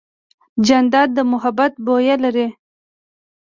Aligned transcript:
جانداد 0.65 1.09
د 1.17 1.19
محبت 1.31 1.73
بویه 1.85 2.15
لري. 2.23 2.47